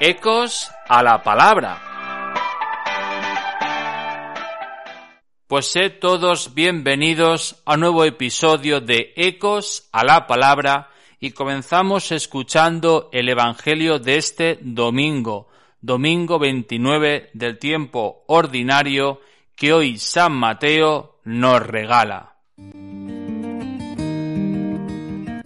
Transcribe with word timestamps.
Ecos 0.00 0.72
a 0.88 1.04
la 1.04 1.22
palabra. 1.22 1.80
Pues 5.46 5.66
sed 5.66 6.00
todos 6.00 6.52
bienvenidos 6.52 7.62
a 7.64 7.74
un 7.74 7.80
nuevo 7.80 8.04
episodio 8.04 8.80
de 8.80 9.12
Ecos 9.14 9.88
a 9.92 10.04
la 10.04 10.26
palabra 10.26 10.90
y 11.20 11.30
comenzamos 11.30 12.10
escuchando 12.10 13.08
el 13.12 13.28
Evangelio 13.28 14.00
de 14.00 14.16
este 14.16 14.58
domingo, 14.62 15.46
domingo 15.80 16.40
29 16.40 17.30
del 17.32 17.58
tiempo 17.60 18.24
ordinario 18.26 19.20
que 19.54 19.72
hoy 19.72 19.98
San 19.98 20.32
Mateo 20.32 21.20
nos 21.22 21.64
regala. 21.64 22.34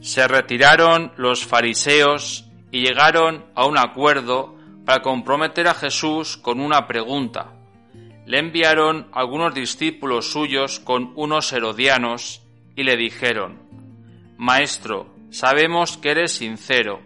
Se 0.01 0.27
retiraron 0.27 1.13
los 1.19 1.45
fariseos 1.45 2.48
y 2.71 2.83
llegaron 2.83 3.47
a 3.55 3.67
un 3.67 3.79
acuerdo 3.79 4.57
para 4.85 5.03
comprometer 5.03 5.69
a 5.69 5.75
Jesús 5.75 6.37
con 6.37 6.61
una 6.61 6.87
pregunta. 6.87 7.55
Le 8.27 8.39
enviaron 8.39 9.09
algunos 9.13 9.55
discípulos 9.55 10.33
suyos 10.33 10.81
con 10.81 11.13
unos 11.17 11.53
herodianos 11.53 12.43
y 12.77 12.85
le 12.85 12.97
dijeron, 12.97 13.63
Maestro, 14.37 15.15
sabemos 15.31 15.97
que 15.97 16.11
eres 16.11 16.33
sincero 16.33 17.01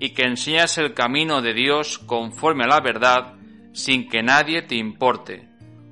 y 0.00 0.10
que 0.10 0.22
enseñas 0.22 0.78
el 0.78 0.94
camino 0.94 1.42
de 1.42 1.54
Dios 1.54 1.98
conforme 1.98 2.64
a 2.64 2.68
la 2.68 2.80
verdad 2.80 3.34
sin 3.72 4.08
que 4.08 4.22
nadie 4.22 4.62
te 4.62 4.76
importe, 4.76 5.48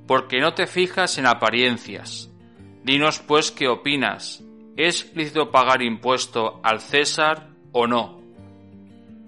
porque 0.06 0.40
no 0.40 0.54
te 0.54 0.66
fijas 0.66 1.18
en 1.18 1.26
apariencias. 1.26 2.30
Dinos 2.82 3.20
pues 3.20 3.50
qué 3.50 3.68
opinas. 3.68 4.42
¿Es 4.76 5.14
lícito 5.14 5.50
pagar 5.50 5.82
impuesto 5.82 6.60
al 6.62 6.80
César 6.80 7.50
o 7.72 7.86
no? 7.86 8.15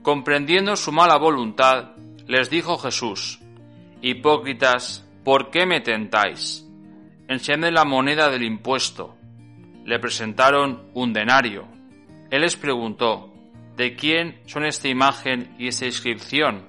Comprendiendo 0.08 0.74
su 0.74 0.90
mala 0.90 1.18
voluntad, 1.18 1.90
les 2.26 2.48
dijo 2.48 2.78
Jesús, 2.78 3.40
Hipócritas, 4.00 5.06
¿por 5.22 5.50
qué 5.50 5.66
me 5.66 5.82
tentáis? 5.82 6.66
Enseñad 7.28 7.70
la 7.72 7.84
moneda 7.84 8.30
del 8.30 8.42
impuesto. 8.44 9.16
Le 9.84 9.98
presentaron 9.98 10.88
un 10.94 11.12
denario. 11.12 11.68
Él 12.30 12.40
les 12.40 12.56
preguntó, 12.56 13.34
¿De 13.76 13.96
quién 13.96 14.40
son 14.46 14.64
esta 14.64 14.88
imagen 14.88 15.54
y 15.58 15.68
esta 15.68 15.84
inscripción? 15.84 16.64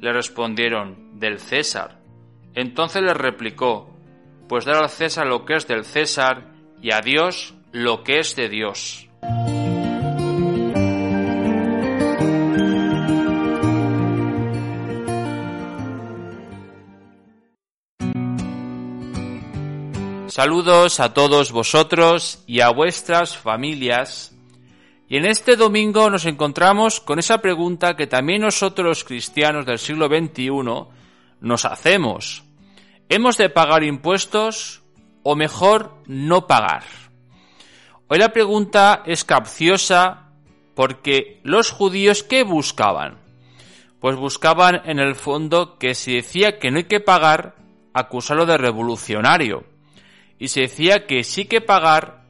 Le 0.00 0.12
respondieron, 0.12 1.20
del 1.20 1.38
César. 1.38 2.00
Entonces 2.52 3.00
les 3.00 3.16
replicó, 3.16 3.96
Pues 4.48 4.64
dar 4.64 4.82
al 4.82 4.90
César 4.90 5.28
lo 5.28 5.44
que 5.44 5.54
es 5.54 5.68
del 5.68 5.84
César 5.84 6.48
y 6.82 6.90
a 6.90 7.00
Dios 7.00 7.54
lo 7.70 8.02
que 8.02 8.18
es 8.18 8.34
de 8.34 8.48
Dios. 8.48 9.08
Saludos 20.34 20.98
a 20.98 21.12
todos 21.12 21.52
vosotros 21.52 22.42
y 22.46 22.60
a 22.60 22.70
vuestras 22.70 23.36
familias. 23.36 24.34
Y 25.06 25.18
en 25.18 25.26
este 25.26 25.56
domingo 25.56 26.08
nos 26.08 26.24
encontramos 26.24 27.02
con 27.02 27.18
esa 27.18 27.42
pregunta 27.42 27.96
que 27.96 28.06
también 28.06 28.40
nosotros 28.40 28.86
los 28.86 29.04
cristianos 29.04 29.66
del 29.66 29.78
siglo 29.78 30.06
XXI 30.06 30.48
nos 31.42 31.64
hacemos. 31.66 32.44
¿Hemos 33.10 33.36
de 33.36 33.50
pagar 33.50 33.84
impuestos 33.84 34.80
o 35.22 35.36
mejor 35.36 35.98
no 36.06 36.46
pagar? 36.46 36.84
Hoy 38.08 38.18
la 38.18 38.32
pregunta 38.32 39.02
es 39.04 39.24
capciosa 39.24 40.30
porque 40.74 41.42
los 41.42 41.70
judíos 41.70 42.22
¿qué 42.22 42.42
buscaban? 42.42 43.18
Pues 44.00 44.16
buscaban 44.16 44.80
en 44.86 44.98
el 44.98 45.14
fondo 45.14 45.76
que 45.76 45.94
si 45.94 46.14
decía 46.14 46.58
que 46.58 46.70
no 46.70 46.78
hay 46.78 46.84
que 46.84 47.00
pagar, 47.00 47.56
acusarlo 47.92 48.46
de 48.46 48.56
revolucionario 48.56 49.71
y 50.42 50.48
se 50.48 50.62
decía 50.62 51.06
que 51.06 51.22
sí 51.22 51.44
que 51.44 51.60
pagar, 51.60 52.24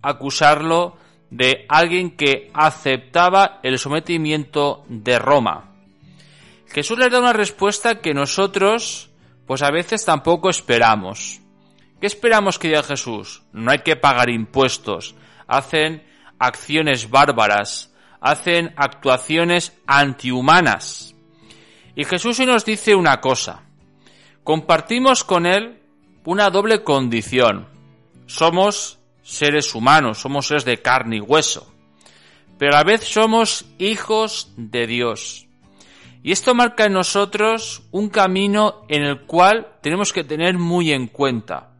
acusarlo 0.00 0.96
de 1.28 1.66
alguien 1.68 2.16
que 2.16 2.52
aceptaba 2.54 3.58
el 3.64 3.80
sometimiento 3.80 4.84
de 4.86 5.18
Roma. 5.18 5.74
Jesús 6.68 6.96
les 7.00 7.10
da 7.10 7.18
una 7.18 7.32
respuesta 7.32 7.98
que 7.98 8.14
nosotros, 8.14 9.10
pues 9.44 9.62
a 9.62 9.72
veces 9.72 10.04
tampoco 10.04 10.50
esperamos. 10.50 11.40
¿Qué 12.00 12.06
esperamos 12.06 12.60
que 12.60 12.68
diga 12.68 12.84
Jesús? 12.84 13.42
No 13.52 13.72
hay 13.72 13.80
que 13.80 13.96
pagar 13.96 14.30
impuestos. 14.30 15.16
Hacen 15.48 16.06
acciones 16.38 17.10
bárbaras, 17.10 17.92
hacen 18.20 18.72
actuaciones 18.76 19.76
antihumanas. 19.88 21.16
Y 21.96 22.04
Jesús 22.04 22.38
hoy 22.38 22.46
nos 22.46 22.64
dice 22.64 22.94
una 22.94 23.20
cosa. 23.20 23.64
Compartimos 24.44 25.24
con 25.24 25.44
Él 25.44 25.81
una 26.24 26.50
doble 26.50 26.82
condición. 26.82 27.66
Somos 28.26 28.98
seres 29.22 29.74
humanos, 29.74 30.18
somos 30.18 30.46
seres 30.46 30.64
de 30.64 30.80
carne 30.80 31.16
y 31.16 31.20
hueso, 31.20 31.72
pero 32.58 32.74
a 32.74 32.78
la 32.78 32.84
vez 32.84 33.04
somos 33.04 33.66
hijos 33.78 34.52
de 34.56 34.86
Dios. 34.86 35.46
Y 36.22 36.30
esto 36.30 36.54
marca 36.54 36.84
en 36.84 36.92
nosotros 36.92 37.82
un 37.90 38.08
camino 38.08 38.82
en 38.88 39.02
el 39.02 39.22
cual 39.22 39.72
tenemos 39.82 40.12
que 40.12 40.22
tener 40.22 40.56
muy 40.56 40.92
en 40.92 41.08
cuenta. 41.08 41.70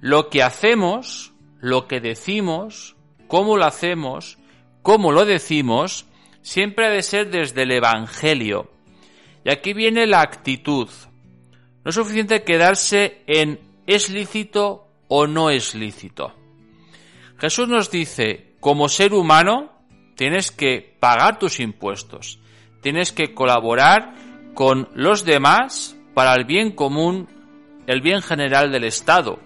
Lo 0.00 0.28
que 0.28 0.42
hacemos, 0.44 1.32
lo 1.60 1.88
que 1.88 2.00
decimos, 2.00 2.94
cómo 3.26 3.56
lo 3.56 3.64
hacemos, 3.64 4.38
cómo 4.82 5.10
lo 5.10 5.24
decimos, 5.24 6.06
siempre 6.42 6.86
ha 6.86 6.90
de 6.90 7.02
ser 7.02 7.30
desde 7.30 7.62
el 7.62 7.72
Evangelio. 7.72 8.70
Y 9.44 9.50
aquí 9.50 9.72
viene 9.72 10.06
la 10.06 10.20
actitud. 10.20 10.88
No 11.86 11.90
es 11.90 11.94
suficiente 11.94 12.42
quedarse 12.42 13.22
en 13.28 13.60
¿es 13.86 14.10
lícito 14.10 14.88
o 15.06 15.28
no 15.28 15.50
es 15.50 15.76
lícito? 15.76 16.34
Jesús 17.38 17.68
nos 17.68 17.92
dice, 17.92 18.56
como 18.58 18.88
ser 18.88 19.14
humano, 19.14 19.70
tienes 20.16 20.50
que 20.50 20.96
pagar 20.98 21.38
tus 21.38 21.60
impuestos, 21.60 22.40
tienes 22.82 23.12
que 23.12 23.34
colaborar 23.34 24.16
con 24.54 24.88
los 24.96 25.24
demás 25.24 25.96
para 26.12 26.34
el 26.34 26.44
bien 26.44 26.72
común, 26.72 27.28
el 27.86 28.00
bien 28.00 28.20
general 28.20 28.72
del 28.72 28.82
Estado, 28.82 29.38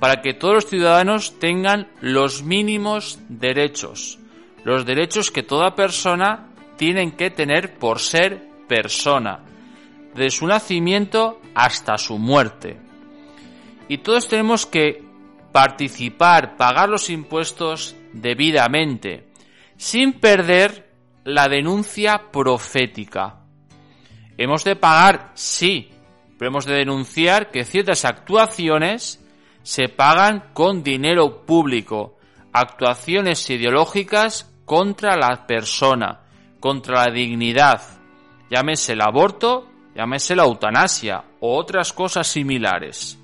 para 0.00 0.22
que 0.22 0.32
todos 0.32 0.54
los 0.54 0.66
ciudadanos 0.68 1.38
tengan 1.38 1.92
los 2.00 2.42
mínimos 2.42 3.18
derechos, 3.28 4.18
los 4.64 4.86
derechos 4.86 5.30
que 5.30 5.42
toda 5.42 5.74
persona 5.74 6.48
tiene 6.78 7.14
que 7.14 7.28
tener 7.28 7.78
por 7.78 7.98
ser 7.98 8.48
persona, 8.66 9.44
de 10.14 10.30
su 10.30 10.46
nacimiento 10.46 11.40
hasta 11.54 11.98
su 11.98 12.18
muerte. 12.18 12.78
Y 13.88 13.98
todos 13.98 14.28
tenemos 14.28 14.66
que 14.66 15.04
participar, 15.52 16.56
pagar 16.56 16.88
los 16.88 17.10
impuestos 17.10 17.96
debidamente, 18.12 19.28
sin 19.76 20.14
perder 20.14 20.90
la 21.24 21.48
denuncia 21.48 22.30
profética. 22.30 23.40
Hemos 24.36 24.64
de 24.64 24.76
pagar, 24.76 25.32
sí, 25.34 25.90
pero 26.38 26.50
hemos 26.50 26.66
de 26.66 26.74
denunciar 26.74 27.50
que 27.50 27.64
ciertas 27.64 28.04
actuaciones 28.04 29.24
se 29.62 29.88
pagan 29.88 30.50
con 30.52 30.82
dinero 30.82 31.44
público, 31.44 32.18
actuaciones 32.52 33.48
ideológicas 33.50 34.50
contra 34.64 35.16
la 35.16 35.46
persona, 35.46 36.20
contra 36.60 37.06
la 37.06 37.12
dignidad, 37.12 37.82
llámese 38.50 38.92
el 38.92 39.00
aborto 39.00 39.67
llámese 39.98 40.36
la 40.36 40.44
eutanasia 40.44 41.24
o 41.40 41.58
otras 41.58 41.92
cosas 41.92 42.28
similares. 42.28 43.18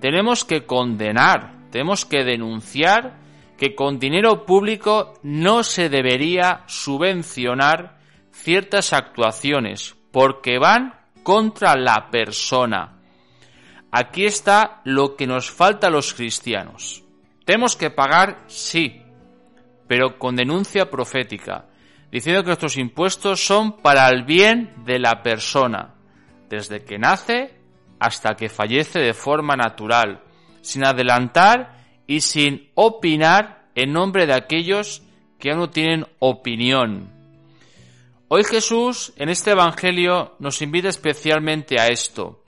Tenemos 0.00 0.44
que 0.44 0.66
condenar, 0.66 1.68
tenemos 1.70 2.04
que 2.04 2.24
denunciar 2.24 3.20
que 3.56 3.76
con 3.76 4.00
dinero 4.00 4.44
público 4.44 5.14
no 5.22 5.62
se 5.62 5.88
debería 5.88 6.64
subvencionar 6.66 8.00
ciertas 8.32 8.92
actuaciones 8.92 9.94
porque 10.10 10.58
van 10.58 10.92
contra 11.22 11.76
la 11.76 12.10
persona. 12.10 12.98
Aquí 13.92 14.24
está 14.24 14.80
lo 14.82 15.14
que 15.14 15.28
nos 15.28 15.52
falta 15.52 15.86
a 15.86 15.90
los 15.90 16.14
cristianos. 16.14 17.04
Tenemos 17.44 17.76
que 17.76 17.90
pagar, 17.90 18.42
sí, 18.48 19.02
pero 19.86 20.18
con 20.18 20.34
denuncia 20.34 20.90
profética 20.90 21.66
diciendo 22.12 22.42
que 22.42 22.48
nuestros 22.48 22.76
impuestos 22.76 23.44
son 23.44 23.78
para 23.78 24.06
el 24.10 24.24
bien 24.24 24.84
de 24.84 24.98
la 24.98 25.22
persona, 25.22 25.91
desde 26.52 26.84
que 26.84 26.98
nace 26.98 27.54
hasta 27.98 28.34
que 28.34 28.50
fallece 28.50 28.98
de 28.98 29.14
forma 29.14 29.56
natural, 29.56 30.22
sin 30.60 30.84
adelantar 30.84 31.78
y 32.06 32.20
sin 32.20 32.70
opinar 32.74 33.70
en 33.74 33.94
nombre 33.94 34.26
de 34.26 34.34
aquellos 34.34 35.02
que 35.38 35.48
ya 35.48 35.54
no 35.54 35.70
tienen 35.70 36.06
opinión. 36.18 37.10
Hoy 38.28 38.44
Jesús 38.44 39.14
en 39.16 39.30
este 39.30 39.52
Evangelio 39.52 40.36
nos 40.40 40.60
invita 40.60 40.90
especialmente 40.90 41.80
a 41.80 41.88
esto, 41.88 42.44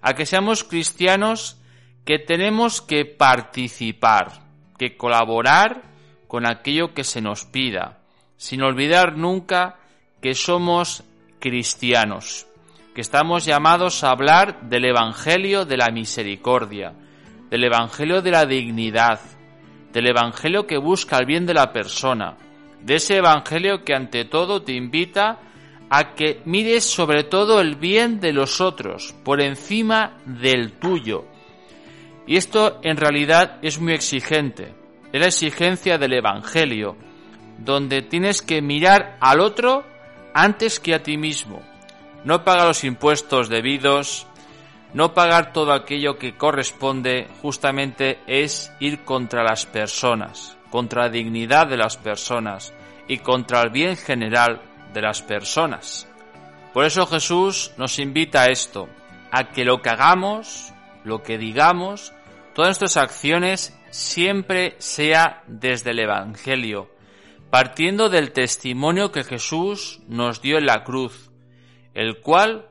a 0.00 0.14
que 0.14 0.26
seamos 0.26 0.64
cristianos 0.64 1.56
que 2.04 2.18
tenemos 2.18 2.82
que 2.82 3.04
participar, 3.04 4.48
que 4.76 4.96
colaborar 4.96 5.82
con 6.26 6.44
aquello 6.44 6.92
que 6.92 7.04
se 7.04 7.20
nos 7.20 7.44
pida, 7.44 8.00
sin 8.36 8.62
olvidar 8.62 9.16
nunca 9.16 9.78
que 10.20 10.34
somos 10.34 11.04
cristianos, 11.38 12.48
que 12.94 13.00
estamos 13.00 13.44
llamados 13.44 14.04
a 14.04 14.10
hablar 14.10 14.68
del 14.68 14.84
Evangelio 14.84 15.64
de 15.64 15.76
la 15.76 15.90
misericordia, 15.90 16.94
del 17.50 17.64
Evangelio 17.64 18.22
de 18.22 18.30
la 18.30 18.46
dignidad, 18.46 19.20
del 19.92 20.06
Evangelio 20.06 20.66
que 20.66 20.78
busca 20.78 21.18
el 21.18 21.26
bien 21.26 21.44
de 21.44 21.54
la 21.54 21.72
persona, 21.72 22.36
de 22.80 22.94
ese 22.94 23.16
Evangelio 23.16 23.82
que 23.84 23.94
ante 23.94 24.24
todo 24.24 24.62
te 24.62 24.72
invita 24.74 25.40
a 25.90 26.14
que 26.14 26.40
mires 26.44 26.84
sobre 26.84 27.24
todo 27.24 27.60
el 27.60 27.74
bien 27.74 28.20
de 28.20 28.32
los 28.32 28.60
otros, 28.60 29.12
por 29.24 29.40
encima 29.40 30.18
del 30.24 30.72
tuyo. 30.72 31.24
Y 32.28 32.36
esto 32.36 32.78
en 32.82 32.96
realidad 32.96 33.58
es 33.60 33.80
muy 33.80 33.92
exigente, 33.92 34.72
es 35.12 35.20
la 35.20 35.26
exigencia 35.26 35.98
del 35.98 36.12
Evangelio, 36.14 36.96
donde 37.58 38.02
tienes 38.02 38.40
que 38.40 38.62
mirar 38.62 39.16
al 39.20 39.40
otro 39.40 39.84
antes 40.32 40.78
que 40.78 40.94
a 40.94 41.02
ti 41.02 41.16
mismo. 41.16 41.73
No 42.24 42.44
pagar 42.44 42.68
los 42.68 42.84
impuestos 42.84 43.48
debidos, 43.48 44.26
no 44.94 45.12
pagar 45.12 45.52
todo 45.52 45.72
aquello 45.72 46.18
que 46.18 46.36
corresponde 46.36 47.28
justamente 47.42 48.20
es 48.26 48.72
ir 48.80 49.04
contra 49.04 49.42
las 49.42 49.66
personas, 49.66 50.56
contra 50.70 51.02
la 51.02 51.10
dignidad 51.10 51.66
de 51.66 51.76
las 51.76 51.96
personas 51.96 52.72
y 53.08 53.18
contra 53.18 53.60
el 53.62 53.70
bien 53.70 53.96
general 53.96 54.62
de 54.92 55.02
las 55.02 55.20
personas. 55.20 56.08
Por 56.72 56.84
eso 56.84 57.06
Jesús 57.06 57.72
nos 57.76 57.98
invita 57.98 58.42
a 58.42 58.46
esto, 58.46 58.88
a 59.30 59.50
que 59.50 59.64
lo 59.64 59.82
que 59.82 59.90
hagamos, 59.90 60.72
lo 61.04 61.22
que 61.22 61.38
digamos, 61.38 62.12
todas 62.54 62.80
nuestras 62.80 62.96
acciones 62.96 63.76
siempre 63.90 64.76
sea 64.78 65.42
desde 65.46 65.90
el 65.90 65.98
Evangelio, 65.98 66.88
partiendo 67.50 68.08
del 68.08 68.32
testimonio 68.32 69.12
que 69.12 69.24
Jesús 69.24 70.00
nos 70.08 70.40
dio 70.40 70.58
en 70.58 70.66
la 70.66 70.84
cruz, 70.84 71.30
el 71.94 72.20
cual 72.20 72.68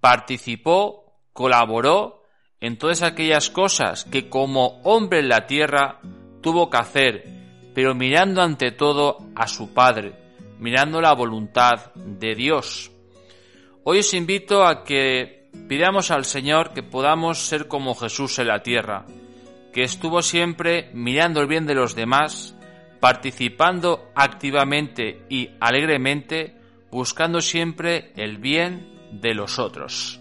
participó 0.00 1.20
colaboró 1.32 2.22
en 2.60 2.78
todas 2.78 3.02
aquellas 3.02 3.50
cosas 3.50 4.04
que 4.04 4.28
como 4.28 4.80
hombre 4.84 5.20
en 5.20 5.28
la 5.28 5.46
tierra 5.46 6.00
tuvo 6.40 6.70
que 6.70 6.76
hacer, 6.78 7.24
pero 7.74 7.94
mirando 7.94 8.42
ante 8.42 8.72
todo 8.72 9.18
a 9.34 9.46
su 9.46 9.72
Padre, 9.72 10.12
mirando 10.58 11.00
la 11.00 11.14
voluntad 11.14 11.92
de 11.94 12.34
Dios. 12.34 12.90
Hoy 13.84 13.98
os 13.98 14.14
invito 14.14 14.64
a 14.64 14.84
que 14.84 15.50
pidamos 15.68 16.10
al 16.10 16.24
Señor 16.24 16.72
que 16.72 16.82
podamos 16.82 17.38
ser 17.38 17.66
como 17.66 17.94
Jesús 17.94 18.38
en 18.38 18.48
la 18.48 18.62
tierra, 18.62 19.06
que 19.72 19.82
estuvo 19.82 20.22
siempre 20.22 20.90
mirando 20.92 21.40
el 21.40 21.48
bien 21.48 21.66
de 21.66 21.74
los 21.74 21.96
demás, 21.96 22.54
participando 23.00 24.10
activamente 24.14 25.22
y 25.28 25.50
alegremente, 25.58 26.54
buscando 26.92 27.40
siempre 27.40 28.12
el 28.16 28.36
bien 28.38 28.86
de 29.10 29.34
los 29.34 29.58
otros. 29.58 30.20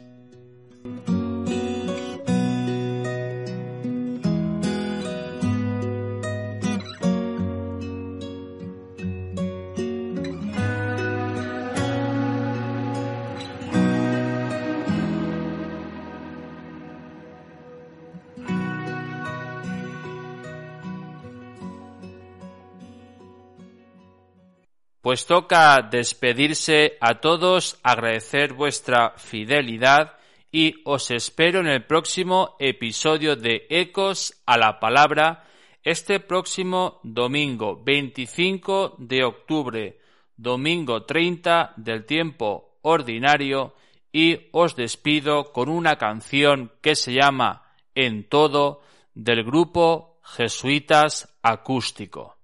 Pues 25.11 25.25
toca 25.25 25.81
despedirse 25.81 26.97
a 27.01 27.15
todos, 27.15 27.77
agradecer 27.83 28.53
vuestra 28.53 29.11
fidelidad 29.17 30.15
y 30.53 30.75
os 30.85 31.11
espero 31.11 31.59
en 31.59 31.67
el 31.67 31.83
próximo 31.83 32.55
episodio 32.59 33.35
de 33.35 33.67
Ecos 33.69 34.41
a 34.45 34.57
la 34.57 34.79
Palabra 34.79 35.43
este 35.83 36.21
próximo 36.21 37.01
domingo 37.03 37.83
25 37.83 38.95
de 38.99 39.25
octubre, 39.25 39.99
domingo 40.37 41.03
30 41.03 41.73
del 41.75 42.05
tiempo 42.05 42.77
ordinario 42.81 43.75
y 44.13 44.47
os 44.53 44.77
despido 44.77 45.51
con 45.51 45.67
una 45.67 45.97
canción 45.97 46.71
que 46.81 46.95
se 46.95 47.11
llama 47.11 47.73
En 47.95 48.29
todo 48.29 48.81
del 49.13 49.43
grupo 49.43 50.21
Jesuitas 50.23 51.37
Acústico. 51.41 52.40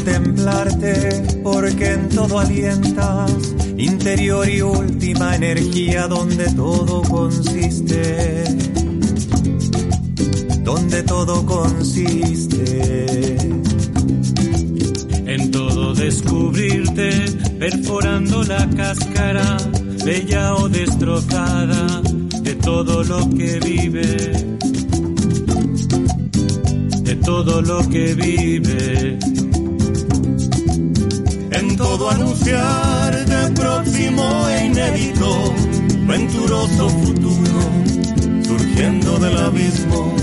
Contemplarte, 0.00 1.40
porque 1.42 1.92
en 1.92 2.08
todo 2.08 2.38
alientas, 2.38 3.54
interior 3.76 4.48
y 4.48 4.62
última 4.62 5.36
energía 5.36 6.08
donde 6.08 6.46
todo 6.54 7.02
consiste, 7.02 8.44
donde 10.62 11.02
todo 11.02 11.44
consiste. 11.44 13.36
En 15.26 15.50
todo 15.50 15.94
descubrirte, 15.94 17.10
perforando 17.58 18.42
la 18.44 18.68
cáscara, 18.70 19.58
bella 20.04 20.54
o 20.54 20.68
destrozada, 20.68 22.00
de 22.42 22.54
todo 22.54 23.04
lo 23.04 23.28
que 23.30 23.60
vive 23.60 24.50
todo 27.30 27.62
lo 27.62 27.88
que 27.88 28.14
vive. 28.14 29.18
Todo 31.80 32.10
anunciar 32.10 33.24
de 33.24 33.50
próximo 33.58 34.22
e 34.48 34.66
inédito, 34.66 35.30
venturoso 36.06 36.90
futuro, 36.90 37.60
surgiendo 38.46 39.18
del 39.18 39.36
abismo. 39.38 40.14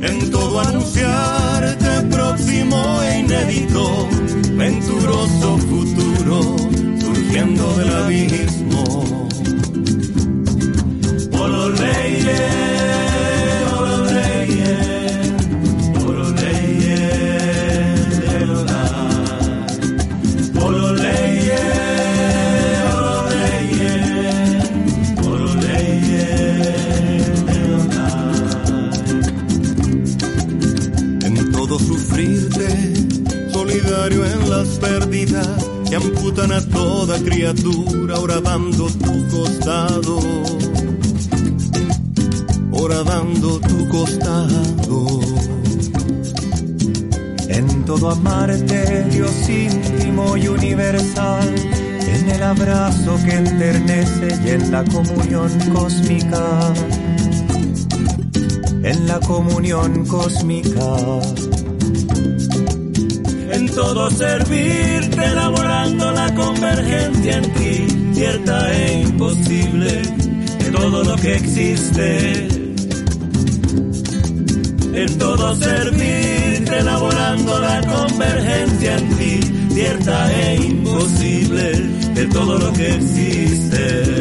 En 0.00 0.30
todo 0.30 0.60
anunciar 0.60 1.76
de 1.76 1.94
próximo 2.16 2.80
e 3.02 3.18
inédito, 3.20 4.08
venturoso 4.56 5.58
futuro, 5.58 6.56
surgiendo 7.04 7.64
del 7.76 7.90
abismo. 7.90 8.69
Que 35.88 35.96
amputan 35.96 36.52
a 36.52 36.60
toda 36.60 37.18
criatura, 37.18 38.40
dando 38.40 38.86
tu 38.86 39.28
costado, 39.28 40.20
dando 43.04 43.60
tu 43.60 43.88
costado. 43.88 45.20
En 47.48 47.84
todo 47.84 48.10
amarte, 48.10 49.04
Dios 49.10 49.48
íntimo 49.48 50.36
y 50.36 50.48
universal, 50.48 51.54
en 52.00 52.28
el 52.30 52.42
abrazo 52.42 53.18
que 53.24 53.34
enternece 53.34 54.28
y 54.44 54.48
en 54.50 54.70
la 54.70 54.84
comunión 54.84 55.50
cósmica, 55.74 56.72
en 58.82 59.06
la 59.06 59.20
comunión 59.20 60.06
cósmica 60.06 61.20
en 63.60 63.68
todo 63.74 64.10
servirte, 64.10 65.22
elaborando 65.22 66.10
la 66.12 66.34
convergencia 66.34 67.36
en 67.36 67.52
ti, 67.52 68.14
cierta 68.14 68.72
e 68.72 69.02
imposible, 69.02 70.02
de 70.58 70.70
todo 70.72 71.04
lo 71.04 71.16
que 71.16 71.34
existe. 71.34 72.48
En 75.02 75.18
todo 75.18 75.54
servirte, 75.56 76.78
elaborando 76.78 77.58
la 77.58 77.80
convergencia 77.82 78.96
en 78.96 79.08
ti, 79.18 79.40
cierta 79.74 80.16
e 80.42 80.56
imposible 80.56 81.72
de 82.14 82.26
todo 82.26 82.58
lo 82.58 82.72
que 82.72 82.94
existe. 82.94 84.19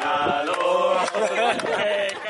Calor, 0.00 0.98
qué 1.76 2.29